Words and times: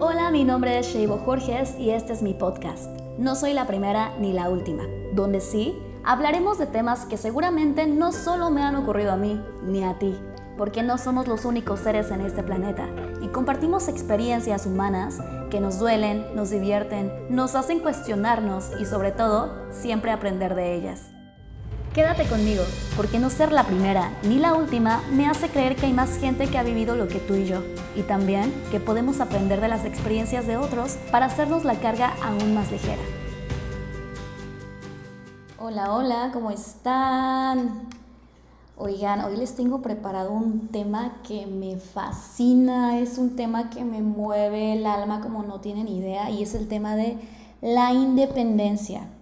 Hola, 0.00 0.32
mi 0.32 0.42
nombre 0.42 0.76
es 0.76 0.88
Sheibo 0.88 1.18
Jorges 1.18 1.76
y 1.78 1.90
este 1.90 2.12
es 2.12 2.20
mi 2.20 2.34
podcast. 2.34 2.90
No 3.16 3.36
soy 3.36 3.52
la 3.52 3.68
primera 3.68 4.12
ni 4.18 4.32
la 4.32 4.50
última, 4.50 4.82
donde 5.12 5.40
sí 5.40 5.72
hablaremos 6.02 6.58
de 6.58 6.66
temas 6.66 7.06
que 7.06 7.16
seguramente 7.16 7.86
no 7.86 8.10
solo 8.10 8.50
me 8.50 8.62
han 8.62 8.74
ocurrido 8.74 9.12
a 9.12 9.16
mí 9.16 9.40
ni 9.62 9.84
a 9.84 9.96
ti, 10.00 10.18
porque 10.58 10.82
no 10.82 10.98
somos 10.98 11.28
los 11.28 11.44
únicos 11.44 11.78
seres 11.78 12.10
en 12.10 12.22
este 12.22 12.42
planeta 12.42 12.88
y 13.22 13.28
compartimos 13.28 13.86
experiencias 13.86 14.66
humanas 14.66 15.20
que 15.48 15.60
nos 15.60 15.78
duelen, 15.78 16.34
nos 16.34 16.50
divierten, 16.50 17.12
nos 17.30 17.54
hacen 17.54 17.78
cuestionarnos 17.78 18.72
y 18.80 18.86
sobre 18.86 19.12
todo 19.12 19.70
siempre 19.70 20.10
aprender 20.10 20.56
de 20.56 20.74
ellas. 20.74 21.12
Quédate 21.94 22.24
conmigo, 22.24 22.64
porque 22.96 23.20
no 23.20 23.30
ser 23.30 23.52
la 23.52 23.62
primera 23.62 24.10
ni 24.24 24.40
la 24.40 24.54
última 24.54 25.00
me 25.12 25.28
hace 25.28 25.48
creer 25.48 25.76
que 25.76 25.86
hay 25.86 25.92
más 25.92 26.18
gente 26.18 26.48
que 26.48 26.58
ha 26.58 26.64
vivido 26.64 26.96
lo 26.96 27.06
que 27.06 27.20
tú 27.20 27.36
y 27.36 27.46
yo, 27.46 27.62
y 27.94 28.02
también 28.02 28.52
que 28.72 28.80
podemos 28.80 29.20
aprender 29.20 29.60
de 29.60 29.68
las 29.68 29.84
experiencias 29.84 30.44
de 30.44 30.56
otros 30.56 30.96
para 31.12 31.26
hacernos 31.26 31.64
la 31.64 31.76
carga 31.76 32.12
aún 32.20 32.52
más 32.52 32.72
ligera. 32.72 33.00
Hola, 35.60 35.94
hola, 35.94 36.30
¿cómo 36.32 36.50
están? 36.50 37.88
Oigan, 38.76 39.20
hoy 39.20 39.36
les 39.36 39.54
tengo 39.54 39.80
preparado 39.80 40.32
un 40.32 40.66
tema 40.66 41.18
que 41.22 41.46
me 41.46 41.76
fascina, 41.76 42.98
es 42.98 43.18
un 43.18 43.36
tema 43.36 43.70
que 43.70 43.84
me 43.84 44.02
mueve 44.02 44.72
el 44.72 44.84
alma 44.84 45.20
como 45.20 45.44
no 45.44 45.60
tienen 45.60 45.86
idea, 45.86 46.28
y 46.28 46.42
es 46.42 46.56
el 46.56 46.66
tema 46.66 46.96
de 46.96 47.16
la 47.62 47.92
independencia. 47.92 49.13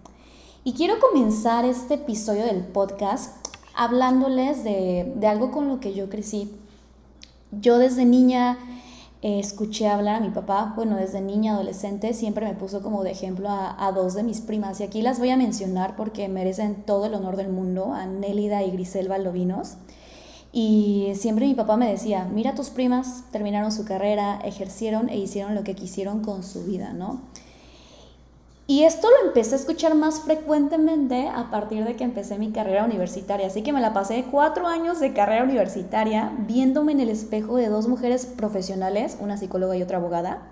Y 0.65 0.71
quiero 0.71 0.97
comenzar 1.01 1.65
este 1.65 1.95
episodio 1.95 2.45
del 2.45 2.61
podcast 2.61 3.35
hablándoles 3.75 4.63
de, 4.63 5.13
algo 5.27 5.51
con 5.51 5.67
lo 5.67 5.81
que 5.81 5.93
yo 5.93 6.07
crecí. 6.07 6.55
Yo 7.51 7.79
desde 7.79 8.05
niña 8.05 8.57
eh, 9.21 9.39
escuché 9.39 9.89
hablar 9.89 10.15
a 10.15 10.19
mi 10.21 10.29
papá, 10.29 10.71
bueno, 10.77 10.95
desde 10.95 11.19
niña, 11.19 11.55
adolescente, 11.55 12.13
siempre 12.13 12.45
me 12.45 12.53
puso 12.53 12.81
como 12.81 13.03
de 13.03 13.11
ejemplo 13.11 13.49
a, 13.49 13.91
dos 13.93 14.13
de 14.13 14.23
mis 14.23 14.39
primas. 14.39 14.79
Y 14.79 14.83
aquí 14.83 15.01
las 15.01 15.19
voy 15.19 15.31
a 15.31 15.37
mencionar 15.37 15.97
porque 15.97 16.29
merecen 16.29 16.85
todo 16.85 17.07
el 17.07 17.13
honor 17.15 17.35
del 17.35 17.49
mundo, 17.49 17.91
a 17.91 18.05
Nélida 18.05 18.63
y 18.63 18.71
Griselva 18.71 19.17
Lovinos. 19.17 19.73
Y 20.53 21.11
siempre 21.15 21.45
mi 21.45 21.55
papá 21.55 21.75
me 21.75 21.91
decía, 21.91 22.29
mira 22.33 22.55
tus 22.55 22.69
primas, 22.69 23.25
terminaron 23.33 23.73
su 23.73 23.83
carrera, 23.83 24.39
ejercieron 24.45 25.09
e 25.09 25.17
hicieron 25.17 25.55
lo 25.55 25.65
que 25.65 25.75
quisieron 25.75 26.21
con 26.21 26.41
su 26.41 26.63
vida, 26.63 26.93
¿no? 26.93 27.19
Y 28.73 28.85
esto 28.85 29.07
lo 29.07 29.27
empecé 29.27 29.53
a 29.53 29.59
escuchar 29.59 29.93
más 29.93 30.21
frecuentemente 30.21 31.27
a 31.27 31.51
partir 31.51 31.85
de 31.85 31.95
que 31.95 32.03
empecé 32.03 32.39
mi 32.39 32.51
carrera 32.51 32.85
universitaria. 32.85 33.45
Así 33.45 33.61
que 33.61 33.71
me 33.71 33.81
la 33.81 33.93
pasé 33.93 34.25
cuatro 34.31 34.65
años 34.65 34.99
de 34.99 35.13
carrera 35.13 35.43
universitaria 35.43 36.31
viéndome 36.47 36.93
en 36.93 36.99
el 36.99 37.09
espejo 37.09 37.57
de 37.57 37.69
dos 37.69 37.87
mujeres 37.87 38.25
profesionales, 38.25 39.15
una 39.19 39.37
psicóloga 39.37 39.77
y 39.77 39.83
otra 39.83 39.99
abogada, 39.99 40.49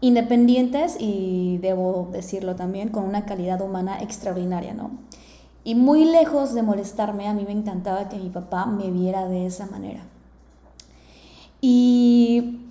independientes 0.00 0.96
y, 0.98 1.58
debo 1.58 2.08
decirlo 2.10 2.56
también, 2.56 2.88
con 2.88 3.04
una 3.04 3.26
calidad 3.26 3.60
humana 3.60 4.00
extraordinaria, 4.00 4.74
¿no? 4.74 4.90
Y 5.62 5.76
muy 5.76 6.04
lejos 6.04 6.52
de 6.52 6.62
molestarme, 6.62 7.28
a 7.28 7.32
mí 7.32 7.44
me 7.46 7.52
encantaba 7.52 8.08
que 8.08 8.18
mi 8.18 8.28
papá 8.28 8.66
me 8.66 8.90
viera 8.90 9.28
de 9.28 9.46
esa 9.46 9.66
manera. 9.66 10.00
Y 11.60 12.65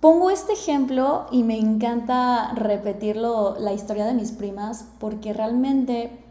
Pongo 0.00 0.30
este 0.30 0.54
ejemplo 0.54 1.26
y 1.30 1.42
me 1.42 1.58
encanta 1.58 2.52
repetirlo, 2.54 3.58
la 3.58 3.74
historia 3.74 4.06
de 4.06 4.14
mis 4.14 4.32
primas, 4.32 4.86
porque 4.98 5.34
realmente 5.34 6.24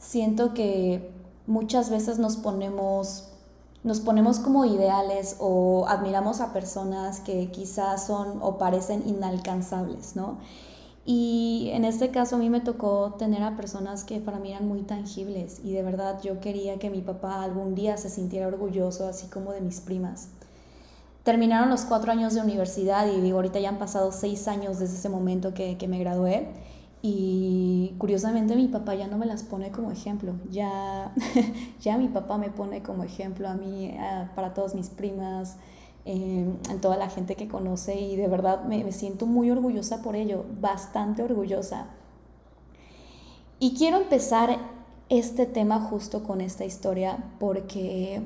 siento 0.00 0.54
que 0.54 1.12
muchas 1.46 1.88
veces 1.88 2.18
nos 2.18 2.36
ponemos, 2.36 3.28
nos 3.84 4.00
ponemos 4.00 4.40
como 4.40 4.64
ideales 4.64 5.36
o 5.38 5.86
admiramos 5.86 6.40
a 6.40 6.52
personas 6.52 7.20
que 7.20 7.52
quizás 7.52 8.08
son 8.08 8.40
o 8.42 8.58
parecen 8.58 9.08
inalcanzables, 9.08 10.16
¿no? 10.16 10.38
Y 11.04 11.70
en 11.74 11.84
este 11.84 12.10
caso 12.10 12.34
a 12.34 12.38
mí 12.40 12.50
me 12.50 12.60
tocó 12.60 13.14
tener 13.18 13.44
a 13.44 13.56
personas 13.56 14.02
que 14.02 14.18
para 14.18 14.40
mí 14.40 14.50
eran 14.50 14.66
muy 14.66 14.82
tangibles 14.82 15.60
y 15.62 15.72
de 15.72 15.82
verdad 15.84 16.20
yo 16.22 16.40
quería 16.40 16.80
que 16.80 16.90
mi 16.90 17.02
papá 17.02 17.44
algún 17.44 17.76
día 17.76 17.96
se 17.96 18.10
sintiera 18.10 18.48
orgulloso, 18.48 19.06
así 19.06 19.28
como 19.28 19.52
de 19.52 19.60
mis 19.60 19.80
primas. 19.80 20.28
Terminaron 21.22 21.70
los 21.70 21.84
cuatro 21.84 22.10
años 22.10 22.34
de 22.34 22.40
universidad 22.40 23.06
y 23.06 23.20
digo, 23.20 23.36
ahorita 23.36 23.60
ya 23.60 23.68
han 23.68 23.78
pasado 23.78 24.10
seis 24.12 24.48
años 24.48 24.78
desde 24.78 24.96
ese 24.96 25.08
momento 25.08 25.54
que, 25.54 25.78
que 25.78 25.88
me 25.88 25.98
gradué. 25.98 26.48
Y 27.04 27.94
curiosamente 27.98 28.54
mi 28.54 28.68
papá 28.68 28.94
ya 28.94 29.08
no 29.08 29.18
me 29.18 29.26
las 29.26 29.42
pone 29.42 29.72
como 29.72 29.90
ejemplo, 29.90 30.34
ya, 30.50 31.12
ya 31.80 31.98
mi 31.98 32.06
papá 32.06 32.38
me 32.38 32.48
pone 32.48 32.82
como 32.84 33.02
ejemplo 33.02 33.48
a 33.48 33.54
mí, 33.54 33.92
para 34.36 34.54
todas 34.54 34.76
mis 34.76 34.88
primas, 34.88 35.56
eh, 36.04 36.46
toda 36.80 36.96
la 36.96 37.10
gente 37.10 37.34
que 37.34 37.48
conoce 37.48 38.00
y 38.00 38.14
de 38.14 38.28
verdad 38.28 38.64
me, 38.64 38.84
me 38.84 38.92
siento 38.92 39.26
muy 39.26 39.50
orgullosa 39.50 40.00
por 40.00 40.14
ello, 40.14 40.44
bastante 40.60 41.24
orgullosa. 41.24 41.86
Y 43.58 43.74
quiero 43.74 43.96
empezar 43.96 44.58
este 45.08 45.46
tema 45.46 45.80
justo 45.80 46.22
con 46.22 46.40
esta 46.40 46.64
historia 46.64 47.18
porque 47.40 48.22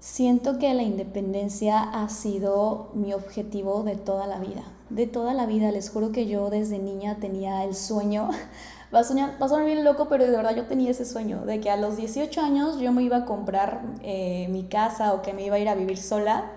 Siento 0.00 0.58
que 0.58 0.72
la 0.72 0.82
independencia 0.82 1.82
ha 1.82 2.08
sido 2.08 2.88
mi 2.94 3.12
objetivo 3.12 3.82
de 3.82 3.96
toda 3.96 4.26
la 4.26 4.38
vida. 4.38 4.62
De 4.88 5.06
toda 5.06 5.34
la 5.34 5.44
vida, 5.44 5.70
les 5.72 5.90
juro 5.90 6.10
que 6.10 6.26
yo 6.26 6.48
desde 6.48 6.78
niña 6.78 7.18
tenía 7.20 7.64
el 7.64 7.74
sueño, 7.74 8.30
va 8.94 9.00
a, 9.00 9.04
soñar, 9.04 9.36
va 9.40 9.44
a 9.44 9.48
sonar 9.50 9.66
bien 9.66 9.84
loco, 9.84 10.08
pero 10.08 10.24
de 10.24 10.30
verdad 10.30 10.56
yo 10.56 10.64
tenía 10.64 10.90
ese 10.90 11.04
sueño, 11.04 11.44
de 11.44 11.60
que 11.60 11.70
a 11.70 11.76
los 11.76 11.98
18 11.98 12.40
años 12.40 12.80
yo 12.80 12.92
me 12.92 13.02
iba 13.02 13.18
a 13.18 13.24
comprar 13.26 13.82
eh, 14.02 14.48
mi 14.48 14.64
casa 14.64 15.12
o 15.12 15.20
que 15.20 15.34
me 15.34 15.44
iba 15.44 15.56
a 15.56 15.58
ir 15.58 15.68
a 15.68 15.74
vivir 15.74 15.98
sola 15.98 16.50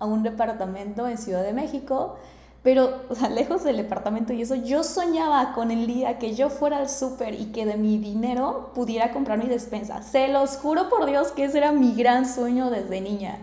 a 0.00 0.04
un 0.04 0.24
departamento 0.24 1.06
en 1.06 1.18
Ciudad 1.18 1.44
de 1.44 1.52
México 1.52 2.16
pero, 2.62 3.02
o 3.08 3.14
sea, 3.14 3.28
lejos 3.28 3.62
del 3.62 3.76
departamento 3.76 4.32
y 4.32 4.42
eso, 4.42 4.56
yo 4.56 4.82
soñaba 4.82 5.52
con 5.52 5.70
el 5.70 5.86
día 5.86 6.18
que 6.18 6.34
yo 6.34 6.50
fuera 6.50 6.78
al 6.78 6.88
súper 6.88 7.40
y 7.40 7.46
que 7.46 7.64
de 7.64 7.76
mi 7.76 7.98
dinero 7.98 8.72
pudiera 8.74 9.12
comprar 9.12 9.38
mi 9.38 9.46
despensa. 9.48 10.02
Se 10.02 10.28
los 10.28 10.56
juro 10.56 10.88
por 10.88 11.06
Dios 11.06 11.28
que 11.28 11.44
ese 11.44 11.58
era 11.58 11.72
mi 11.72 11.94
gran 11.94 12.28
sueño 12.28 12.70
desde 12.70 13.00
niña. 13.00 13.38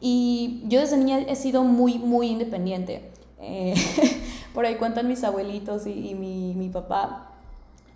Y 0.00 0.62
yo 0.68 0.80
desde 0.80 0.96
niña 0.96 1.18
he 1.18 1.34
sido 1.34 1.64
muy, 1.64 1.98
muy 1.98 2.28
independiente. 2.28 3.10
Eh, 3.40 3.74
por 4.54 4.64
ahí 4.64 4.76
cuentan 4.76 5.08
mis 5.08 5.24
abuelitos 5.24 5.86
y, 5.86 6.14
mi, 6.14 6.54
mi 6.54 6.68
papá 6.68 7.32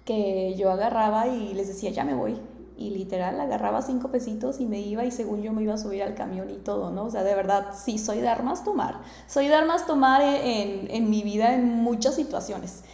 que 0.05 0.55
yo 0.57 0.73
agarraba 0.73 1.29
y 1.29 1.55
les 1.55 1.69
decía, 1.69 1.91
ya 1.91 2.05
me 2.05 2.15
voy, 2.15 2.37
y 2.77 2.91
literal 2.91 3.41
agarraba 3.41 3.83
cinco 3.83 4.09
pesitos 4.09 4.61
y 4.61 4.67
me 4.67 4.81
iba 4.81 5.05
y 5.05 5.11
según 5.11 5.43
yo 5.43 5.53
me 5.53 5.63
iba 5.63 5.75
a 5.75 5.79
subir 5.79 6.03
al 6.03 6.15
camión 6.15 6.51
y 6.51 6.57
todo, 6.57 6.91
¿no? 6.91 7.05
O 7.05 7.11
sea, 7.11 7.23
de 7.23 7.35
verdad, 7.35 7.69
sí, 7.75 7.99
soy 7.99 8.21
de 8.21 8.29
armas 8.29 8.65
tomar. 8.65 9.01
Soy 9.27 9.49
de 9.49 9.55
armas 9.55 9.87
tomar 9.87 10.23
en, 10.23 10.91
en 10.91 11.11
mi 11.11 11.23
vida 11.23 11.55
en 11.55 11.69
muchas 11.83 12.15
situaciones. 12.15 12.85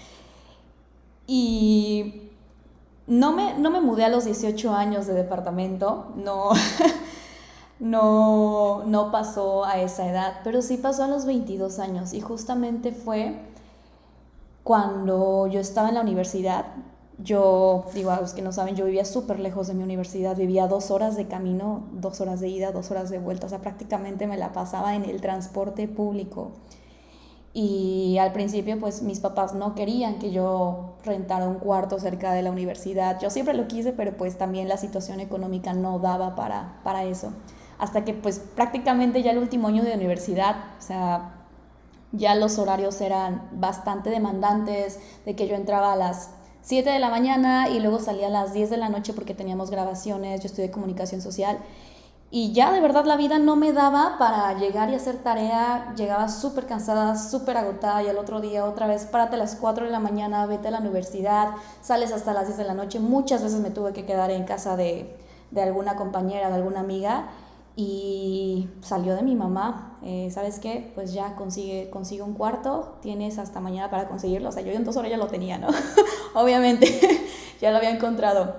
Y 1.26 2.28
no 3.08 3.32
me, 3.32 3.58
no 3.58 3.70
me 3.70 3.80
mudé 3.80 4.04
a 4.04 4.08
los 4.08 4.26
18 4.26 4.72
años 4.74 5.06
de 5.06 5.14
departamento, 5.14 6.12
no, 6.14 6.50
no, 7.80 8.84
no 8.84 9.10
pasó 9.10 9.64
a 9.64 9.78
esa 9.80 10.08
edad, 10.08 10.40
pero 10.44 10.60
sí 10.62 10.76
pasó 10.76 11.04
a 11.04 11.08
los 11.08 11.24
22 11.24 11.78
años 11.78 12.12
y 12.12 12.20
justamente 12.20 12.92
fue 12.92 13.40
cuando 14.62 15.46
yo 15.46 15.60
estaba 15.60 15.88
en 15.88 15.94
la 15.94 16.02
universidad, 16.02 16.66
yo, 17.18 17.86
digo, 17.94 18.10
a 18.10 18.20
los 18.20 18.32
que 18.32 18.42
no 18.42 18.52
saben, 18.52 18.76
yo 18.76 18.84
vivía 18.84 19.04
súper 19.04 19.40
lejos 19.40 19.66
de 19.66 19.74
mi 19.74 19.82
universidad, 19.82 20.36
vivía 20.36 20.68
dos 20.68 20.90
horas 20.90 21.16
de 21.16 21.26
camino, 21.26 21.84
dos 21.92 22.20
horas 22.20 22.40
de 22.40 22.48
ida, 22.48 22.70
dos 22.70 22.90
horas 22.90 23.10
de 23.10 23.18
vuelta, 23.18 23.46
o 23.46 23.48
sea, 23.48 23.58
prácticamente 23.58 24.26
me 24.26 24.36
la 24.36 24.52
pasaba 24.52 24.94
en 24.94 25.04
el 25.04 25.20
transporte 25.20 25.88
público. 25.88 26.52
Y 27.52 28.18
al 28.18 28.32
principio, 28.32 28.78
pues 28.78 29.02
mis 29.02 29.18
papás 29.18 29.54
no 29.54 29.74
querían 29.74 30.20
que 30.20 30.30
yo 30.30 30.94
rentara 31.04 31.48
un 31.48 31.56
cuarto 31.56 31.98
cerca 31.98 32.32
de 32.32 32.42
la 32.42 32.52
universidad. 32.52 33.18
Yo 33.20 33.30
siempre 33.30 33.54
lo 33.54 33.66
quise, 33.66 33.92
pero 33.92 34.16
pues 34.16 34.38
también 34.38 34.68
la 34.68 34.76
situación 34.76 35.18
económica 35.18 35.72
no 35.72 35.98
daba 35.98 36.36
para, 36.36 36.78
para 36.84 37.04
eso. 37.04 37.32
Hasta 37.78 38.04
que 38.04 38.14
pues 38.14 38.38
prácticamente 38.38 39.22
ya 39.24 39.32
el 39.32 39.38
último 39.38 39.66
año 39.66 39.82
de 39.82 39.94
universidad, 39.94 40.56
o 40.78 40.82
sea, 40.82 41.34
ya 42.12 42.34
los 42.36 42.58
horarios 42.58 43.00
eran 43.00 43.48
bastante 43.52 44.10
demandantes, 44.10 45.00
de 45.24 45.34
que 45.34 45.48
yo 45.48 45.56
entraba 45.56 45.94
a 45.94 45.96
las 45.96 46.30
7 46.68 46.90
de 46.90 46.98
la 46.98 47.08
mañana 47.08 47.70
y 47.70 47.80
luego 47.80 47.98
salía 47.98 48.26
a 48.26 48.30
las 48.30 48.52
10 48.52 48.68
de 48.68 48.76
la 48.76 48.90
noche 48.90 49.14
porque 49.14 49.32
teníamos 49.32 49.70
grabaciones, 49.70 50.42
yo 50.42 50.48
estudié 50.48 50.70
comunicación 50.70 51.22
social. 51.22 51.58
Y 52.30 52.52
ya 52.52 52.70
de 52.72 52.82
verdad 52.82 53.06
la 53.06 53.16
vida 53.16 53.38
no 53.38 53.56
me 53.56 53.72
daba 53.72 54.16
para 54.18 54.52
llegar 54.52 54.90
y 54.90 54.94
hacer 54.94 55.16
tarea, 55.16 55.94
llegaba 55.96 56.28
súper 56.28 56.66
cansada, 56.66 57.16
súper 57.16 57.56
agotada 57.56 58.02
y 58.02 58.08
al 58.08 58.18
otro 58.18 58.42
día 58.42 58.66
otra 58.66 58.86
vez 58.86 59.06
párate 59.06 59.36
a 59.36 59.38
las 59.38 59.56
4 59.56 59.86
de 59.86 59.90
la 59.90 59.98
mañana, 59.98 60.44
vete 60.44 60.68
a 60.68 60.70
la 60.70 60.80
universidad, 60.80 61.52
sales 61.80 62.12
hasta 62.12 62.34
las 62.34 62.48
10 62.48 62.58
de 62.58 62.64
la 62.64 62.74
noche, 62.74 63.00
muchas 63.00 63.42
veces 63.42 63.60
me 63.60 63.70
tuve 63.70 63.94
que 63.94 64.04
quedar 64.04 64.30
en 64.30 64.44
casa 64.44 64.76
de, 64.76 65.16
de 65.50 65.62
alguna 65.62 65.96
compañera, 65.96 66.50
de 66.50 66.56
alguna 66.56 66.80
amiga 66.80 67.30
y 67.80 68.68
salió 68.80 69.14
de 69.14 69.22
mi 69.22 69.36
mamá, 69.36 70.00
eh, 70.02 70.30
¿sabes 70.32 70.58
qué? 70.58 70.90
Pues 70.96 71.12
ya 71.12 71.36
consigue, 71.36 71.90
consigue 71.90 72.22
un 72.22 72.34
cuarto, 72.34 72.96
tienes 73.02 73.38
hasta 73.38 73.60
mañana 73.60 73.88
para 73.88 74.08
conseguirlo, 74.08 74.48
o 74.48 74.52
sea, 74.52 74.64
yo 74.64 74.72
en 74.72 74.82
dos 74.82 74.96
horas 74.96 75.12
ya 75.12 75.16
lo 75.16 75.28
tenía, 75.28 75.58
¿no? 75.58 75.68
Obviamente, 76.34 76.88
ya 77.60 77.70
lo 77.70 77.76
había 77.76 77.90
encontrado. 77.90 78.56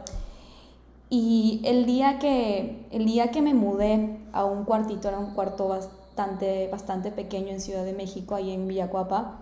Y 1.09 1.59
el 1.65 1.85
día, 1.85 2.17
que, 2.17 2.87
el 2.91 3.05
día 3.05 3.29
que 3.29 3.41
me 3.41 3.53
mudé 3.53 4.21
a 4.31 4.45
un 4.45 4.63
cuartito, 4.63 5.09
era 5.09 5.19
un 5.19 5.33
cuarto 5.33 5.67
bastante 5.67 6.69
bastante, 6.71 7.11
pequeño 7.11 7.49
en 7.49 7.59
Ciudad 7.59 7.83
de 7.83 7.93
México, 7.93 8.35
ahí 8.35 8.51
en 8.51 8.69
Villacuapa. 8.69 9.39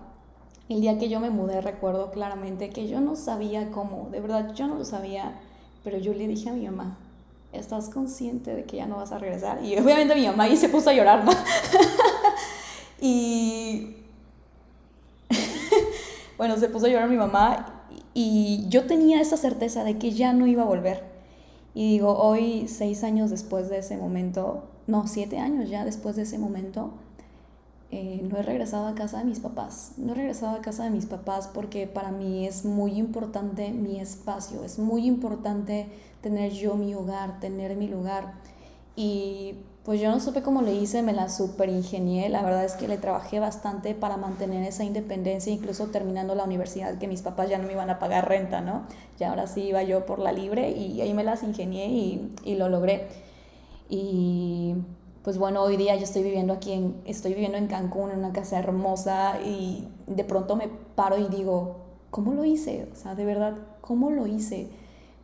El 0.70 0.82
día 0.82 0.98
que 0.98 1.08
yo 1.08 1.20
me 1.20 1.30
mudé 1.30 1.62
recuerdo 1.62 2.10
claramente 2.10 2.72
que 2.72 2.88
yo 2.88 3.00
no 3.00 3.16
sabía 3.16 3.70
cómo, 3.70 4.10
de 4.10 4.22
verdad 4.22 4.56
yo 4.56 4.68
no 4.68 4.74
lo 4.76 4.86
sabía, 4.86 5.40
pero 5.84 6.00
yo 6.00 6.16
le 6.16 6.28
dije 6.28 6.50
a 6.50 6.54
mi 6.54 6.66
mamá, 6.66 6.98
¿estás 7.52 7.90
consciente 7.90 8.54
de 8.56 8.64
que 8.66 8.78
ya 8.78 8.86
no 8.86 8.98
vas 8.98 9.12
a 9.12 9.18
regresar? 9.18 9.64
Y 9.64 9.78
obviamente 9.78 10.16
mi 10.16 10.26
mamá 10.26 10.44
ahí 10.44 10.58
se 10.58 10.70
puso 10.70 10.90
a 10.90 10.94
llorar, 10.94 11.26
¿no? 11.26 11.32
y 13.02 13.96
bueno, 16.38 16.58
se 16.58 16.70
puso 16.70 16.86
a 16.86 16.90
llorar 16.90 17.10
mi 17.10 17.18
mamá 17.18 17.84
y 18.14 18.66
yo 18.70 18.86
tenía 18.86 19.22
esa 19.22 19.38
certeza 19.38 19.84
de 19.84 19.98
que 19.98 20.12
ya 20.12 20.34
no 20.34 20.48
iba 20.48 20.64
a 20.64 20.66
volver. 20.66 21.04
Y 21.74 21.92
digo, 21.92 22.18
hoy, 22.18 22.68
seis 22.68 23.04
años 23.04 23.30
después 23.30 23.70
de 23.70 23.78
ese 23.78 23.98
momento, 23.98 24.64
no, 24.88 25.06
siete 25.06 25.38
años 25.38 25.70
ya 25.70 25.86
después 25.86 26.16
de 26.16 26.24
ese 26.24 26.40
momento, 26.40 26.92
eh, 27.90 28.22
no 28.30 28.38
he 28.38 28.44
regresado 28.44 28.88
a 28.88 28.96
casa 28.96 29.20
de 29.20 29.26
mis 29.26 29.40
papás. 29.40 29.94
No 29.98 30.12
he 30.12 30.16
regresado 30.16 30.56
a 30.56 30.62
casa 30.62 30.84
de 30.84 30.90
mis 30.90 31.06
papás 31.06 31.50
porque 31.54 31.88
para 31.88 32.12
mí 32.12 32.46
es 32.46 32.66
muy 32.66 32.98
importante 32.98 33.72
mi 33.72 34.00
espacio, 34.00 34.64
es 34.64 34.78
muy 34.78 35.06
importante 35.06 35.88
tener 36.22 36.52
yo 36.52 36.76
mi 36.76 36.94
hogar, 36.96 37.40
tener 37.40 37.76
mi 37.78 37.88
lugar. 37.88 38.34
Y 38.96 39.56
pues 39.86 40.02
yo 40.02 40.12
no 40.12 40.20
supe 40.20 40.42
cómo 40.42 40.62
le 40.62 40.74
hice, 40.74 41.02
me 41.02 41.14
la 41.14 41.30
super 41.30 41.70
ingenié. 41.70 42.28
La 42.28 42.44
verdad 42.44 42.66
es 42.66 42.74
que 42.74 42.90
le 42.90 42.98
trabajé 42.98 43.40
bastante 43.40 43.96
para 43.96 44.18
mantener 44.18 44.68
esa 44.68 44.84
independencia, 44.84 45.54
incluso 45.54 45.88
terminando 45.88 46.36
la 46.36 46.44
universidad, 46.44 46.98
que 46.98 47.08
mis 47.08 47.22
papás 47.22 47.50
ya 47.50 47.58
no 47.58 47.68
me 47.68 47.74
iban 47.74 47.90
a 47.90 48.00
pagar 48.00 48.28
renta, 48.28 48.60
¿no? 48.60 48.84
Y 49.18 49.24
ahora 49.24 49.48
sí 49.48 49.62
iba 49.62 49.82
yo 49.84 50.06
por 50.06 50.20
la 50.20 50.34
libre 50.34 50.72
y 50.72 51.00
ahí 51.00 51.14
me 51.14 51.24
las 51.24 51.42
ingenié 51.44 51.88
y, 51.88 52.34
y 52.44 52.56
lo 52.56 52.68
logré. 52.68 53.08
Y 53.90 54.76
pues 55.28 55.38
bueno, 55.38 55.62
hoy 55.62 55.76
día 55.76 55.94
yo 55.98 56.06
estoy 56.06 56.24
viviendo 56.24 56.54
aquí, 56.54 56.72
en, 56.72 57.02
estoy 57.04 57.34
viviendo 57.34 57.58
en 57.58 57.68
Cancún, 57.68 58.12
en 58.12 58.20
una 58.20 58.32
casa 58.32 58.58
hermosa 58.60 59.42
y 59.42 59.86
de 60.06 60.24
pronto 60.24 60.56
me 60.56 60.70
paro 60.96 61.18
y 61.18 61.28
digo, 61.28 61.82
¿cómo 62.12 62.32
lo 62.32 62.46
hice? 62.46 62.88
O 62.94 62.96
sea, 62.96 63.14
de 63.14 63.26
verdad, 63.26 63.58
¿cómo 63.82 64.10
lo 64.10 64.26
hice? 64.26 64.70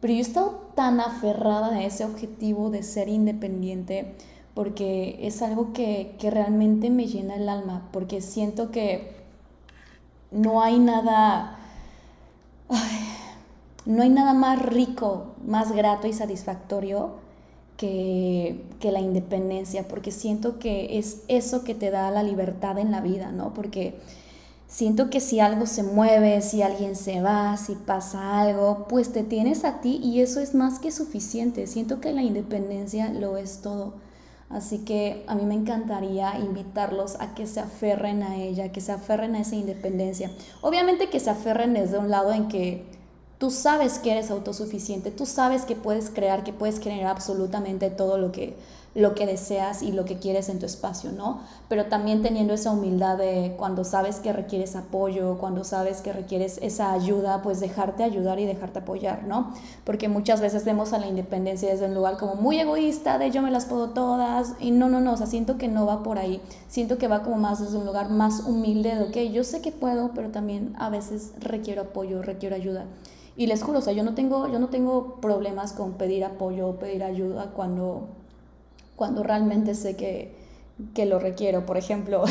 Pero 0.01 0.11
yo 0.11 0.19
he 0.19 0.21
estado 0.21 0.59
tan 0.75 0.99
aferrada 0.99 1.73
a 1.73 1.83
ese 1.85 2.03
objetivo 2.03 2.69
de 2.69 2.83
ser 2.83 3.07
independiente 3.07 4.13
porque 4.53 5.19
es 5.21 5.41
algo 5.41 5.71
que, 5.71 6.17
realmente 6.21 6.89
me 6.89 7.07
llena 7.07 7.37
el 7.37 7.47
alma, 7.47 7.87
porque 7.93 8.19
siento 8.19 8.71
que 8.71 9.15
no 10.31 10.61
hay 10.61 10.79
nada, 10.79 11.59
no 13.85 14.03
hay 14.03 14.09
nada 14.09 14.33
más 14.33 14.61
rico, 14.61 15.27
más 15.47 15.71
grato 15.71 16.07
y 16.07 16.13
satisfactorio 16.13 17.22
que, 17.77 18.63
que, 18.79 18.91
la 18.91 18.99
independencia, 18.99 19.87
porque 19.87 20.11
siento 20.11 20.59
que 20.59 20.99
es 20.99 21.23
eso 21.27 21.63
que 21.63 21.75
te 21.75 21.91
da 21.91 22.11
la 22.11 22.23
libertad 22.23 22.77
en 22.77 22.91
la 22.91 23.01
vida, 23.01 23.31
¿no? 23.31 23.53
Porque 23.53 23.95
siento 24.67 25.09
que 25.09 25.19
si 25.19 25.39
algo 25.39 25.65
se 25.65 25.83
mueve, 25.83 26.41
si 26.41 26.61
alguien 26.61 26.95
se 26.95 27.21
va, 27.21 27.57
si 27.57 27.75
pasa 27.75 28.39
algo, 28.41 28.87
pues 28.89 29.11
te 29.11 29.23
tienes 29.23 29.65
a 29.65 29.81
ti 29.81 29.99
y 30.03 30.21
eso 30.21 30.39
es 30.39 30.55
más 30.55 30.79
que 30.79 30.91
suficiente. 30.91 31.67
Siento 31.67 31.99
que 32.01 32.11
la 32.11 32.23
independencia 32.23 33.09
lo 33.09 33.37
es 33.37 33.61
todo. 33.61 33.93
Así 34.49 34.79
que 34.79 35.23
a 35.27 35.35
mí 35.35 35.45
me 35.45 35.55
encantaría 35.55 36.37
invitarlos 36.39 37.15
a 37.19 37.33
que 37.33 37.47
se 37.47 37.59
aferren 37.59 38.21
a 38.23 38.37
ella, 38.37 38.71
que 38.71 38.81
se 38.81 38.91
aferren 38.91 39.35
a 39.35 39.41
esa 39.41 39.55
independencia. 39.55 40.31
Obviamente 40.61 41.09
que 41.09 41.19
se 41.19 41.31
aferren 41.31 41.73
desde 41.73 41.97
un 41.97 42.09
lado 42.09 42.33
en 42.33 42.47
que 42.47 42.85
tú 43.43 43.51
sabes 43.51 43.99
que 43.99 44.09
eres 44.13 44.31
autosuficiente, 44.31 45.11
tú 45.11 45.25
sabes 45.25 45.65
que 45.65 45.75
puedes 45.75 46.09
crear, 46.09 46.45
que 46.45 46.53
puedes 46.53 46.79
generar 46.79 47.07
absolutamente 47.07 47.89
todo 47.89 48.17
lo 48.17 48.31
que 48.31 48.55
lo 48.95 49.15
que 49.15 49.25
deseas 49.25 49.81
y 49.81 49.91
lo 49.91 50.05
que 50.05 50.17
quieres 50.17 50.49
en 50.49 50.59
tu 50.59 50.65
espacio, 50.65 51.11
¿no? 51.11 51.41
Pero 51.67 51.87
también 51.87 52.21
teniendo 52.21 52.53
esa 52.53 52.71
humildad 52.71 53.17
de 53.17 53.55
cuando 53.57 53.83
sabes 53.83 54.17
que 54.17 54.31
requieres 54.31 54.75
apoyo, 54.75 55.39
cuando 55.39 55.63
sabes 55.63 56.01
que 56.01 56.13
requieres 56.13 56.59
esa 56.61 56.93
ayuda, 56.93 57.41
pues 57.41 57.59
dejarte 57.59 58.03
ayudar 58.03 58.39
y 58.39 58.45
dejarte 58.45 58.79
apoyar, 58.79 59.23
¿no? 59.23 59.51
Porque 59.83 60.07
muchas 60.07 60.39
veces 60.39 60.63
vemos 60.63 60.93
a 60.93 60.99
la 60.99 61.07
independencia 61.07 61.69
desde 61.69 61.87
un 61.87 61.95
lugar 61.95 62.17
como 62.17 62.35
muy 62.35 62.59
egoísta, 62.59 63.17
de 63.17 63.31
yo 63.31 63.41
me 63.41 63.51
las 63.51 63.65
puedo 63.65 63.89
todas, 63.89 64.53
y 64.59 64.71
no, 64.71 64.87
no, 64.87 65.01
no, 65.01 65.13
o 65.13 65.17
sea, 65.17 65.27
siento 65.27 65.57
que 65.57 65.67
no 65.67 65.85
va 65.85 66.03
por 66.03 66.17
ahí, 66.17 66.39
siento 66.69 66.97
que 66.97 67.07
va 67.07 67.23
como 67.23 67.37
más 67.37 67.59
desde 67.59 67.77
un 67.77 67.85
lugar 67.85 68.09
más 68.09 68.41
humilde 68.45 68.95
de, 68.95 69.03
ok, 69.03 69.33
yo 69.33 69.43
sé 69.43 69.61
que 69.61 69.71
puedo, 69.71 70.11
pero 70.13 70.29
también 70.29 70.75
a 70.77 70.89
veces 70.89 71.33
requiero 71.39 71.81
apoyo, 71.81 72.21
requiero 72.21 72.55
ayuda. 72.55 72.85
Y 73.35 73.47
les 73.47 73.63
juro, 73.63 73.79
o 73.79 73.81
sea, 73.81 73.93
yo 73.93 74.03
no 74.03 74.13
tengo, 74.13 74.47
yo 74.47 74.59
no 74.59 74.69
tengo 74.69 75.15
problemas 75.21 75.73
con 75.73 75.93
pedir 75.93 76.23
apoyo 76.23 76.77
pedir 76.77 77.03
ayuda 77.03 77.51
cuando 77.55 78.09
cuando 78.95 79.23
realmente 79.23 79.75
sé 79.75 79.95
que, 79.95 80.35
que 80.93 81.05
lo 81.05 81.19
requiero. 81.19 81.65
Por 81.65 81.77
ejemplo, 81.77 82.23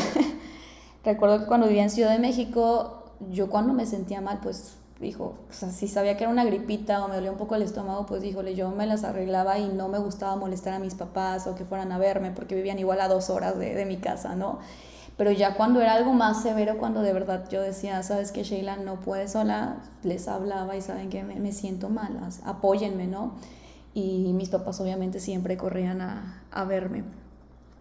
recuerdo 1.05 1.39
que 1.39 1.45
cuando 1.45 1.67
vivía 1.67 1.83
en 1.83 1.89
Ciudad 1.89 2.11
de 2.11 2.19
México, 2.19 3.03
yo 3.31 3.49
cuando 3.49 3.73
me 3.73 3.85
sentía 3.85 4.21
mal, 4.21 4.39
pues 4.41 4.77
dijo, 4.99 5.35
o 5.49 5.53
sea, 5.53 5.69
si 5.69 5.87
sabía 5.87 6.15
que 6.15 6.23
era 6.23 6.31
una 6.31 6.45
gripita 6.45 7.03
o 7.03 7.09
me 7.09 7.15
dolía 7.15 7.31
un 7.31 7.37
poco 7.37 7.55
el 7.55 7.61
estómago, 7.61 8.05
pues 8.05 8.21
díjole, 8.21 8.55
yo 8.55 8.71
me 8.71 8.87
las 8.87 9.03
arreglaba 9.03 9.59
y 9.59 9.67
no 9.67 9.89
me 9.89 9.99
gustaba 9.99 10.35
molestar 10.35 10.73
a 10.73 10.79
mis 10.79 10.95
papás 10.95 11.45
o 11.47 11.55
que 11.55 11.65
fueran 11.65 11.91
a 11.91 11.97
verme 11.97 12.31
porque 12.31 12.55
vivían 12.55 12.79
igual 12.79 13.01
a 13.01 13.09
dos 13.09 13.29
horas 13.29 13.57
de, 13.59 13.75
de 13.75 13.85
mi 13.85 13.97
casa, 13.97 14.35
¿no? 14.35 14.59
Pero 15.17 15.31
ya 15.31 15.55
cuando 15.55 15.81
era 15.81 15.93
algo 15.93 16.13
más 16.13 16.41
severo, 16.41 16.77
cuando 16.77 17.01
de 17.01 17.13
verdad 17.13 17.47
yo 17.49 17.61
decía, 17.61 18.01
sabes 18.03 18.31
que 18.31 18.43
Sheila 18.43 18.77
no 18.77 18.99
puede 19.01 19.27
sola, 19.27 19.77
les 20.03 20.27
hablaba 20.27 20.75
y 20.75 20.81
saben 20.81 21.09
que 21.09 21.23
me, 21.23 21.35
me 21.35 21.51
siento 21.51 21.89
mal, 21.89 22.19
apóyenme, 22.45 23.07
¿no? 23.07 23.33
y 23.93 24.33
mis 24.33 24.49
papás 24.49 24.79
obviamente 24.81 25.19
siempre 25.19 25.57
corrían 25.57 26.01
a, 26.01 26.65
verme. 26.65 27.03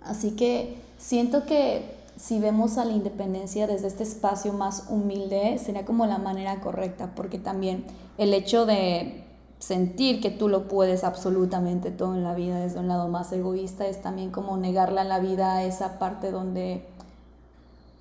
Así 0.05 0.33
que 0.33 0.77
siento 0.99 1.47
que 1.47 1.97
si 2.17 2.39
vemos 2.39 2.77
a 2.79 2.85
la 2.85 2.93
independencia 2.93 3.67
desde 3.67 3.89
este 3.89 4.03
espacio 4.03 4.53
más 4.53 4.87
humilde, 4.91 5.59
sería 5.59 5.85
como 5.85 6.07
la 6.07 6.19
manera 6.19 6.61
correcta, 6.61 7.13
porque 7.15 7.39
también 7.39 7.85
el 8.19 8.35
hecho 8.35 8.67
de 8.67 9.25
sentir 9.59 10.21
que 10.21 10.31
tú 10.31 10.49
lo 10.49 10.67
puedes 10.67 11.05
absolutamente 11.05 11.93
todo 11.93 12.15
en 12.15 12.25
la 12.25 12.35
vida 12.35 12.59
desde 12.59 12.81
un 12.81 12.89
lado 12.89 13.07
más 13.09 13.33
egoísta 13.33 13.87
es 13.87 14.03
también 14.03 14.33
como 14.33 14.57
negarle 14.57 15.01
a 15.01 15.05
la 15.05 15.21
vida 15.21 15.63
esa 15.63 16.01
parte 16.01 16.33
donde 16.33 16.85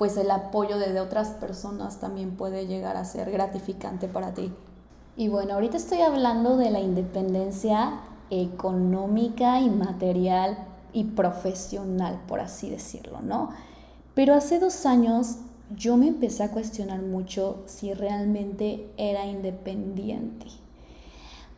pues 0.02 0.18
el 0.18 0.32
apoyo 0.32 0.80
de 0.80 1.00
otras 1.00 1.30
personas 1.30 2.00
también 2.00 2.32
puede 2.32 2.66
llegar 2.66 2.98
a 2.98 3.06
ser 3.06 3.30
gratificante 3.30 4.08
para 4.08 4.34
ti. 4.34 4.52
Y 5.16 5.28
bueno, 5.28 5.54
ahorita 5.54 5.78
estoy 5.78 6.02
hablando 6.02 6.58
de 6.58 6.72
la 6.72 6.80
independencia 6.80 8.00
económica 8.32 9.60
y 9.60 9.70
material 9.70 10.58
y 10.92 11.04
profesional, 11.04 12.20
por 12.28 12.40
así 12.40 12.72
decirlo, 12.72 13.22
¿no? 13.22 13.52
Pero 14.16 14.34
hace 14.34 14.58
dos 14.58 14.88
años 14.88 15.36
yo 15.78 15.98
me 15.98 16.08
empecé 16.08 16.42
a 16.46 16.50
cuestionar 16.50 17.04
mucho 17.04 17.62
si 17.68 17.94
realmente 17.94 18.92
era 18.98 19.28
independiente. 19.28 20.48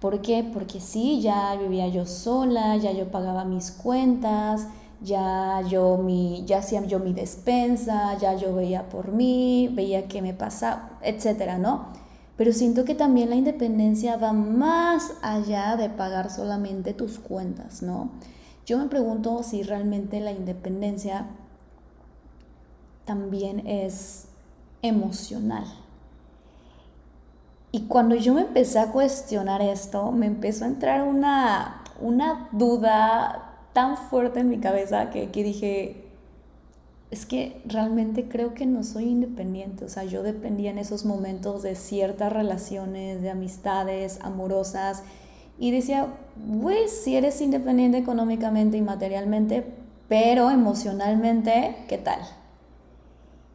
¿Por 0.01 0.22
qué? 0.22 0.44
Porque 0.44 0.82
sí, 0.82 1.22
ya 1.22 1.56
vivía 1.56 1.88
yo 1.88 2.06
sola, 2.06 2.75
ya 2.75 2.91
yo 2.91 3.10
pagaba 3.10 3.46
mis 3.46 3.72
cuentas, 3.72 4.67
ya 5.03 5.62
yo 5.67 5.98
mi 5.98 6.45
ya 6.45 6.60
hacía 6.60 6.83
yo 6.86 7.00
mi 7.00 7.13
despensa, 7.13 8.17
ya 8.17 8.36
yo 8.36 8.55
veía 8.55 8.89
por 8.89 9.12
mí, 9.12 9.69
veía 9.74 10.07
qué 10.07 10.22
me 10.22 10.33
pasaba, 10.33 10.98
etcétera, 11.01 11.57
¿no? 11.57 11.88
Pero 12.38 12.51
siento 12.53 12.86
que 12.86 12.95
también 12.95 13.29
la 13.29 13.36
independencia 13.36 14.17
va 14.17 14.33
más 14.33 15.13
allá 15.22 15.75
de 15.75 15.89
pagar 15.89 16.31
solamente 16.31 16.93
tus 16.93 17.19
cuentas, 17.19 17.83
¿no? 17.83 18.10
Yo 18.65 18.77
me 18.77 18.88
pregunto 18.88 19.43
si 19.43 19.62
realmente 19.62 20.19
la 20.22 20.31
independencia 20.31 21.27
también 23.05 23.67
es 23.67 24.27
emocional. 24.81 25.65
Y 27.72 27.88
cuando 27.88 28.15
yo 28.15 28.33
me 28.33 28.41
empecé 28.41 28.79
a 28.79 28.91
cuestionar 28.91 29.62
esto, 29.62 30.12
me 30.12 30.27
empezó 30.27 30.63
a 30.63 30.67
entrar 30.67 31.03
una, 31.03 31.83
una 32.00 32.48
duda 32.51 33.42
tan 33.74 33.98
fuerte 33.98 34.39
en 34.39 34.50
mi 34.50 34.60
cabeza 34.60 35.10
que, 35.10 35.30
que 35.30 35.44
dije, 35.44 36.03
es 37.12 37.25
que 37.25 37.62
realmente 37.65 38.27
creo 38.27 38.53
que 38.53 38.65
no 38.65 38.84
soy 38.84 39.06
independiente, 39.06 39.86
o 39.86 39.89
sea, 39.89 40.03
yo 40.03 40.24
dependía 40.24 40.72
en 40.72 40.80
esos 40.80 41.06
momentos 41.06 41.62
de 41.62 41.75
ciertas 41.75 42.34
relaciones, 42.34 43.22
de 43.22 43.30
amistades 43.30 44.20
amorosas, 44.22 45.03
y 45.60 45.72
decía, 45.72 46.08
güey, 46.48 46.88
si 46.88 47.15
eres 47.15 47.39
independiente 47.39 48.00
económicamente 48.00 48.77
y 48.77 48.82
materialmente, 48.82 49.63
pero 50.08 50.50
emocionalmente, 50.50 51.75
¿qué 51.88 51.98
tal? 51.98 52.20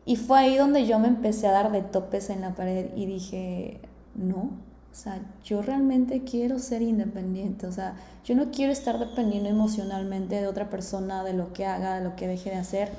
Y 0.04 0.16
fue 0.16 0.38
ahí 0.38 0.56
donde 0.56 0.86
yo 0.86 0.98
me 0.98 1.08
empecé 1.08 1.48
a 1.48 1.52
dar 1.52 1.72
de 1.72 1.82
topes 1.82 2.30
en 2.30 2.40
la 2.40 2.54
pared 2.54 2.86
y 2.96 3.06
dije, 3.06 3.80
no, 4.14 4.50
o 4.98 5.00
sea, 5.00 5.20
yo 5.44 5.62
realmente 5.62 6.24
quiero 6.24 6.58
ser 6.58 6.82
independiente, 6.82 7.68
o 7.68 7.72
sea, 7.72 7.94
yo 8.24 8.34
no 8.34 8.50
quiero 8.50 8.72
estar 8.72 8.98
dependiendo 8.98 9.48
emocionalmente 9.48 10.40
de 10.40 10.48
otra 10.48 10.70
persona, 10.70 11.22
de 11.22 11.34
lo 11.34 11.52
que 11.52 11.66
haga, 11.66 12.00
de 12.00 12.04
lo 12.04 12.16
que 12.16 12.26
deje 12.26 12.50
de 12.50 12.56
hacer. 12.56 12.90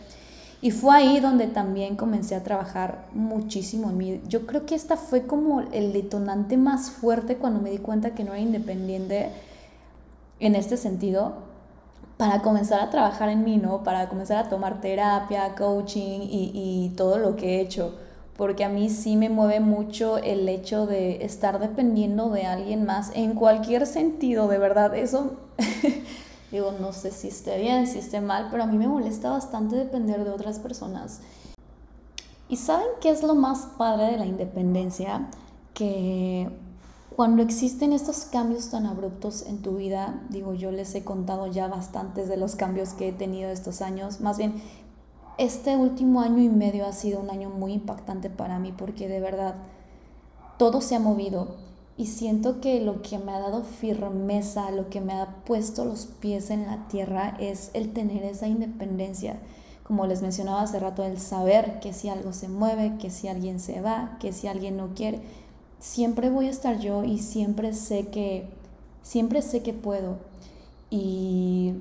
Y 0.61 0.71
fue 0.71 0.95
ahí 0.95 1.19
donde 1.19 1.47
también 1.47 1.97
comencé 1.97 2.35
a 2.35 2.43
trabajar 2.43 3.03
muchísimo 3.13 3.89
en 3.89 3.97
mí. 3.97 4.21
Yo 4.29 4.47
creo 4.47 4.65
que 4.65 4.75
esta 4.75 4.95
fue 4.95 5.27
como 5.27 5.59
el 5.59 5.91
detonante 5.91 6.55
más 6.55 6.89
fuerte 6.89 7.35
cuando 7.35 7.59
me 7.59 7.69
di 7.69 7.79
cuenta 7.79 8.15
que 8.15 8.23
no 8.23 8.31
era 8.31 8.39
independiente 8.39 9.31
en 10.39 10.55
este 10.55 10.77
sentido, 10.77 11.33
para 12.15 12.41
comenzar 12.41 12.79
a 12.79 12.89
trabajar 12.89 13.27
en 13.27 13.43
mí, 13.43 13.57
¿no? 13.57 13.83
Para 13.83 14.07
comenzar 14.07 14.45
a 14.45 14.47
tomar 14.47 14.79
terapia, 14.79 15.53
coaching 15.53 16.21
y, 16.21 16.51
y 16.53 16.93
todo 16.95 17.17
lo 17.17 17.35
que 17.35 17.57
he 17.57 17.59
hecho. 17.59 17.93
Porque 18.39 18.63
a 18.63 18.69
mí 18.69 18.89
sí 18.89 19.17
me 19.17 19.27
mueve 19.27 19.59
mucho 19.59 20.17
el 20.17 20.47
hecho 20.47 20.85
de 20.85 21.25
estar 21.25 21.59
dependiendo 21.59 22.29
de 22.29 22.45
alguien 22.45 22.85
más 22.85 23.11
en 23.13 23.35
cualquier 23.35 23.85
sentido, 23.85 24.47
de 24.47 24.57
verdad. 24.57 24.95
Eso, 24.95 25.33
digo, 26.49 26.71
no 26.79 26.93
sé 26.93 27.11
si 27.11 27.27
esté 27.27 27.59
bien, 27.59 27.85
si 27.85 27.99
esté 27.99 28.21
mal, 28.21 28.47
pero 28.49 28.63
a 28.63 28.65
mí 28.65 28.77
me 28.77 28.87
molesta 28.87 29.29
bastante 29.29 29.75
depender 29.75 30.23
de 30.23 30.29
otras 30.29 30.57
personas. 30.57 31.19
¿Y 32.47 32.55
saben 32.55 32.87
qué 33.01 33.09
es 33.09 33.23
lo 33.23 33.35
más 33.35 33.67
padre 33.77 34.05
de 34.05 34.17
la 34.17 34.25
independencia? 34.25 35.27
Que 35.73 36.49
cuando 37.17 37.43
existen 37.43 37.91
estos 37.91 38.23
cambios 38.23 38.69
tan 38.69 38.85
abruptos 38.85 39.47
en 39.47 39.61
tu 39.61 39.75
vida, 39.75 40.23
digo, 40.29 40.53
yo 40.53 40.71
les 40.71 40.95
he 40.95 41.03
contado 41.03 41.47
ya 41.47 41.67
bastantes 41.67 42.29
de 42.29 42.37
los 42.37 42.55
cambios 42.55 42.93
que 42.93 43.09
he 43.09 43.11
tenido 43.11 43.49
estos 43.49 43.81
años, 43.81 44.21
más 44.21 44.37
bien, 44.37 44.61
este 45.39 45.75
último 45.75 46.21
año 46.21 46.43
y 46.43 46.49
medio 46.49 46.85
ha 46.85 46.93
sido 46.93 47.19
un 47.19 47.31
año 47.31 47.49
muy 47.49 47.73
impactante 47.73 48.29
para 48.29 48.59
mí 48.59 48.71
porque 48.71 49.07
de 49.07 49.19
verdad 49.19 49.55
todo 50.57 50.81
se 50.81 50.95
ha 50.95 50.99
movido 50.99 51.55
y 51.97 52.05
siento 52.05 52.61
que 52.61 52.79
lo 52.81 53.01
que 53.01 53.17
me 53.17 53.31
ha 53.31 53.39
dado 53.39 53.63
firmeza, 53.63 54.69
lo 54.71 54.89
que 54.89 55.01
me 55.01 55.13
ha 55.13 55.43
puesto 55.45 55.85
los 55.85 56.05
pies 56.05 56.51
en 56.51 56.67
la 56.67 56.87
tierra 56.87 57.35
es 57.39 57.71
el 57.73 57.91
tener 57.93 58.23
esa 58.23 58.47
independencia 58.47 59.39
como 59.89 60.05
les 60.05 60.21
mencionaba 60.21 60.61
hace 60.61 60.77
rato, 60.77 61.03
el 61.03 61.19
saber 61.19 61.79
que 61.79 61.93
si 61.93 62.09
algo 62.09 62.31
se 62.31 62.47
mueve, 62.47 62.97
que 62.99 63.09
si 63.09 63.27
alguien 63.27 63.59
se 63.59 63.81
va, 63.81 64.17
que 64.19 64.33
si 64.33 64.47
alguien 64.47 64.77
no 64.77 64.93
quiere, 64.93 65.19
siempre 65.79 66.29
voy 66.29 66.45
a 66.45 66.51
estar 66.51 66.79
yo 66.79 67.03
y 67.03 67.17
siempre 67.17 67.73
sé 67.73 68.05
que, 68.09 68.45
siempre 69.01 69.41
sé 69.41 69.63
que 69.63 69.73
puedo. 69.73 70.17
Y 70.91 71.73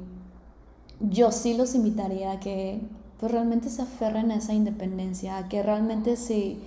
yo 1.00 1.32
sí 1.32 1.52
los 1.52 1.74
invitaría 1.74 2.32
a 2.32 2.40
que 2.40 2.80
pues 3.18 3.32
realmente 3.32 3.70
se 3.70 3.82
aferren 3.82 4.30
a 4.30 4.36
esa 4.36 4.54
independencia, 4.54 5.36
a 5.36 5.48
que 5.48 5.62
realmente 5.62 6.16
si, 6.16 6.58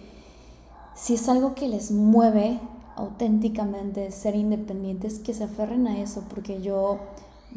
si 0.96 1.16
es 1.16 1.30
algo 1.30 1.56
que 1.56 1.68
les 1.68 1.92
mueve 1.92 2.60
auténticamente 2.96 4.12
ser 4.12 4.36
independientes, 4.36 5.20
que 5.20 5.34
se 5.34 5.46
aferren 5.46 5.88
a 5.88 6.00
eso, 6.00 6.24
porque 6.30 6.62
yo 6.62 7.00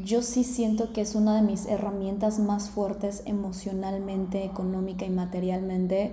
yo 0.03 0.23
sí 0.23 0.43
siento 0.43 0.93
que 0.93 1.01
es 1.01 1.15
una 1.15 1.37
de 1.37 1.43
mis 1.43 1.67
herramientas 1.67 2.39
más 2.41 2.71
fuertes 2.71 3.23
emocionalmente, 3.27 4.45
económica 4.45 5.05
y 5.05 5.11
materialmente 5.11 6.13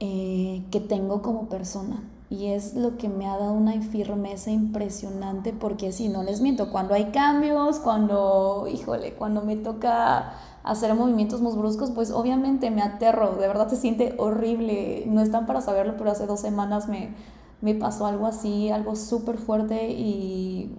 eh, 0.00 0.62
que 0.70 0.80
tengo 0.80 1.20
como 1.20 1.48
persona. 1.48 2.02
Y 2.34 2.48
es 2.48 2.74
lo 2.74 2.96
que 2.96 3.08
me 3.08 3.28
ha 3.28 3.38
dado 3.38 3.52
una 3.52 3.80
firmeza 3.80 4.50
impresionante 4.50 5.52
porque 5.52 5.92
si 5.92 6.08
no 6.08 6.24
les 6.24 6.40
miento, 6.40 6.72
cuando 6.72 6.94
hay 6.94 7.12
cambios, 7.12 7.78
cuando, 7.78 8.66
híjole, 8.68 9.14
cuando 9.14 9.42
me 9.42 9.54
toca 9.54 10.32
hacer 10.64 10.92
movimientos 10.94 11.40
muy 11.40 11.56
bruscos, 11.56 11.92
pues 11.92 12.10
obviamente 12.10 12.72
me 12.72 12.82
aterro, 12.82 13.36
de 13.36 13.46
verdad 13.46 13.68
se 13.68 13.76
siente 13.76 14.16
horrible, 14.18 15.04
no 15.06 15.20
están 15.20 15.46
para 15.46 15.60
saberlo, 15.60 15.94
pero 15.96 16.10
hace 16.10 16.26
dos 16.26 16.40
semanas 16.40 16.88
me, 16.88 17.14
me 17.60 17.76
pasó 17.76 18.04
algo 18.04 18.26
así, 18.26 18.68
algo 18.70 18.96
súper 18.96 19.38
fuerte 19.38 19.90
y 19.90 20.76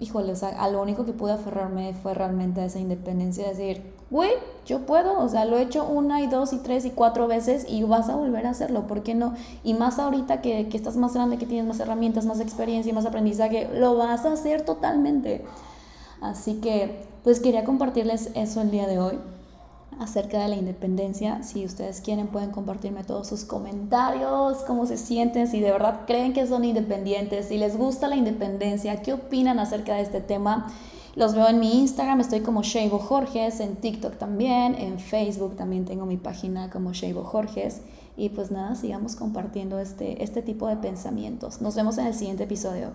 híjole, 0.00 0.32
o 0.32 0.36
sea, 0.36 0.48
a 0.48 0.68
lo 0.68 0.82
único 0.82 1.04
que 1.04 1.12
pude 1.12 1.32
aferrarme 1.32 1.94
fue 1.94 2.12
realmente 2.12 2.60
a 2.60 2.64
esa 2.64 2.80
independencia, 2.80 3.46
decir, 3.46 3.84
güey, 4.10 4.30
yo 4.66 4.80
puedo, 4.86 5.18
o 5.18 5.28
sea, 5.28 5.44
lo 5.44 5.58
he 5.58 5.62
hecho 5.62 5.84
una 5.84 6.20
y 6.20 6.26
dos 6.26 6.52
y 6.52 6.58
tres 6.58 6.84
y 6.84 6.90
cuatro 6.90 7.26
veces 7.26 7.66
y 7.68 7.82
vas 7.82 8.08
a 8.08 8.16
volver 8.16 8.46
a 8.46 8.50
hacerlo, 8.50 8.86
¿por 8.86 9.02
qué 9.02 9.14
no? 9.14 9.34
Y 9.64 9.74
más 9.74 9.98
ahorita 9.98 10.40
que, 10.40 10.68
que 10.68 10.76
estás 10.76 10.96
más 10.96 11.14
grande, 11.14 11.38
que 11.38 11.46
tienes 11.46 11.66
más 11.66 11.80
herramientas, 11.80 12.26
más 12.26 12.40
experiencia 12.40 12.90
y 12.90 12.94
más 12.94 13.06
aprendizaje, 13.06 13.68
lo 13.74 13.96
vas 13.96 14.24
a 14.24 14.32
hacer 14.32 14.62
totalmente. 14.62 15.44
Así 16.20 16.54
que, 16.60 17.04
pues 17.24 17.40
quería 17.40 17.64
compartirles 17.64 18.30
eso 18.34 18.60
el 18.60 18.70
día 18.70 18.86
de 18.86 18.98
hoy 18.98 19.18
acerca 19.98 20.38
de 20.38 20.48
la 20.48 20.56
independencia. 20.56 21.42
Si 21.42 21.64
ustedes 21.64 22.00
quieren 22.00 22.28
pueden 22.28 22.50
compartirme 22.50 23.04
todos 23.04 23.26
sus 23.26 23.44
comentarios, 23.44 24.58
cómo 24.66 24.86
se 24.86 24.96
sienten, 24.96 25.48
si 25.48 25.60
de 25.60 25.72
verdad 25.72 26.00
creen 26.06 26.32
que 26.32 26.46
son 26.46 26.64
independientes, 26.64 27.46
si 27.46 27.58
les 27.58 27.76
gusta 27.76 28.08
la 28.08 28.16
independencia, 28.16 29.02
qué 29.02 29.12
opinan 29.14 29.58
acerca 29.58 29.94
de 29.94 30.02
este 30.02 30.20
tema. 30.20 30.72
Los 31.16 31.34
veo 31.34 31.48
en 31.48 31.58
mi 31.58 31.80
Instagram, 31.80 32.20
estoy 32.20 32.40
como 32.40 32.62
Sheibo 32.62 32.98
Jorges, 32.98 33.60
en 33.60 33.76
TikTok 33.76 34.18
también, 34.18 34.74
en 34.74 34.98
Facebook 34.98 35.56
también 35.56 35.86
tengo 35.86 36.04
mi 36.04 36.18
página 36.18 36.68
como 36.68 36.92
Sheibo 36.92 37.24
Jorges. 37.24 37.80
Y 38.18 38.28
pues 38.28 38.50
nada, 38.50 38.74
sigamos 38.74 39.16
compartiendo 39.16 39.78
este, 39.78 40.22
este 40.22 40.42
tipo 40.42 40.68
de 40.68 40.76
pensamientos. 40.76 41.62
Nos 41.62 41.74
vemos 41.74 41.96
en 41.96 42.06
el 42.06 42.14
siguiente 42.14 42.44
episodio. 42.44 42.90